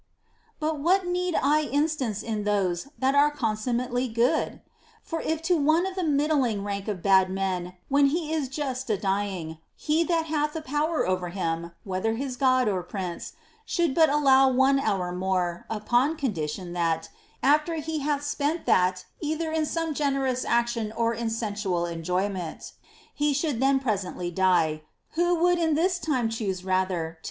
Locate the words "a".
8.89-8.97